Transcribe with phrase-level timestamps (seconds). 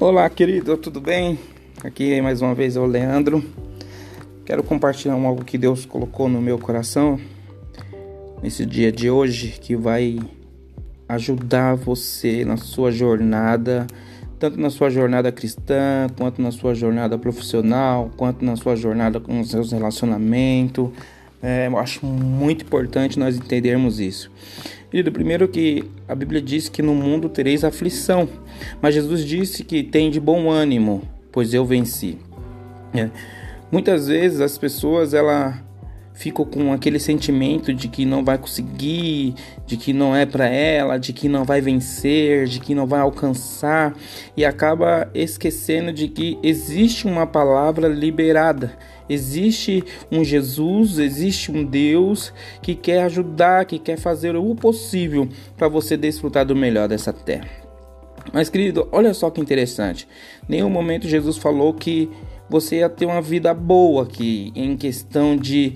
[0.00, 1.38] Olá, querido, tudo bem?
[1.84, 3.44] Aqui mais uma vez é o Leandro.
[4.44, 7.18] Quero compartilhar algo que Deus colocou no meu coração
[8.42, 10.18] nesse dia de hoje que vai
[11.08, 13.86] ajudar você na sua jornada,
[14.36, 19.38] tanto na sua jornada cristã, quanto na sua jornada profissional, quanto na sua jornada com
[19.38, 20.90] os seus relacionamentos.
[21.46, 24.30] É, eu acho muito importante nós entendermos isso.
[24.90, 28.26] Querido, primeiro que a Bíblia diz que no mundo tereis aflição,
[28.80, 32.16] mas Jesus disse que tem de bom ânimo, pois eu venci.
[32.94, 33.10] É.
[33.70, 35.62] Muitas vezes as pessoas ela
[36.14, 39.34] ficam com aquele sentimento de que não vai conseguir,
[39.66, 43.00] de que não é para ela, de que não vai vencer, de que não vai
[43.00, 43.94] alcançar
[44.34, 48.72] e acaba esquecendo de que existe uma palavra liberada
[49.08, 55.68] Existe um Jesus, existe um Deus que quer ajudar, que quer fazer o possível para
[55.68, 57.48] você desfrutar do melhor dessa terra.
[58.32, 60.08] Mas, querido, olha só que interessante.
[60.48, 62.08] Nenhum momento Jesus falou que
[62.48, 65.74] você ia ter uma vida boa aqui, em questão de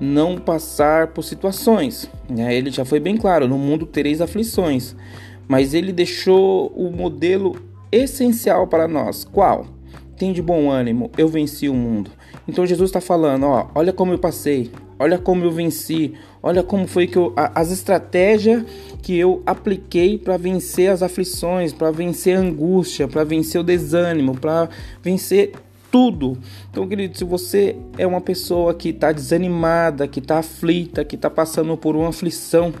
[0.00, 2.10] não passar por situações.
[2.28, 2.54] Né?
[2.54, 4.96] Ele já foi bem claro: no mundo tereis aflições.
[5.46, 7.56] Mas ele deixou o modelo
[7.90, 9.24] essencial para nós.
[9.24, 9.66] Qual?
[10.16, 12.10] Tem de bom ânimo, eu venci o mundo.
[12.46, 16.86] Então Jesus está falando, ó, olha como eu passei, olha como eu venci, olha como
[16.86, 18.64] foi que eu, a, as estratégias
[19.02, 24.36] que eu apliquei para vencer as aflições, para vencer a angústia, para vencer o desânimo,
[24.36, 24.68] para
[25.02, 25.52] vencer
[25.90, 26.38] tudo.
[26.70, 31.28] Então, querido, se você é uma pessoa que está desanimada, que está aflita, que está
[31.28, 32.72] passando por uma aflição,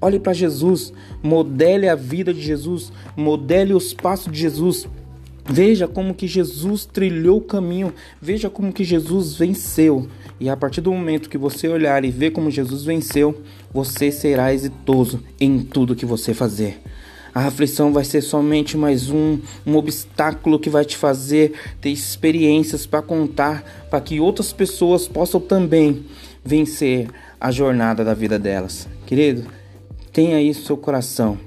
[0.00, 4.88] olhe para Jesus, modele a vida de Jesus, modele os passos de Jesus.
[5.44, 10.06] Veja como que Jesus trilhou o caminho, veja como que Jesus venceu.
[10.38, 14.54] E a partir do momento que você olhar e ver como Jesus venceu, você será
[14.54, 16.80] exitoso em tudo que você fazer.
[17.34, 22.84] A aflição vai ser somente mais um, um obstáculo que vai te fazer ter experiências
[22.84, 26.04] para contar, para que outras pessoas possam também
[26.44, 27.08] vencer
[27.40, 28.86] a jornada da vida delas.
[29.06, 29.46] Querido,
[30.12, 31.38] tenha isso no seu coração.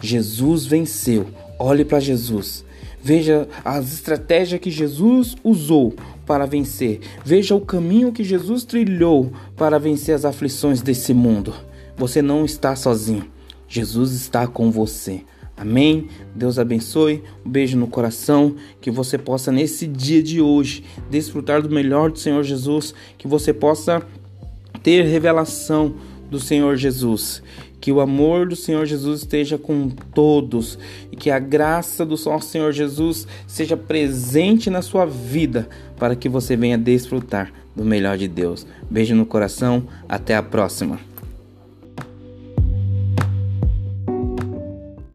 [0.00, 1.26] Jesus venceu.
[1.58, 2.64] Olhe para Jesus.
[3.02, 5.94] Veja as estratégias que Jesus usou
[6.24, 7.00] para vencer.
[7.22, 11.54] Veja o caminho que Jesus trilhou para vencer as aflições desse mundo.
[11.98, 13.30] Você não está sozinho.
[13.68, 15.22] Jesus está com você.
[15.56, 16.08] Amém?
[16.34, 17.22] Deus abençoe.
[17.44, 18.56] Um beijo no coração.
[18.80, 22.94] Que você possa, nesse dia de hoje, desfrutar do melhor do Senhor Jesus.
[23.16, 24.02] Que você possa
[24.82, 25.94] ter revelação
[26.30, 27.42] do Senhor Jesus.
[27.80, 30.78] Que o amor do Senhor Jesus esteja com todos
[31.12, 36.28] e que a graça do nosso Senhor Jesus seja presente na sua vida para que
[36.28, 38.66] você venha desfrutar do melhor de Deus.
[38.90, 40.98] Beijo no coração, até a próxima.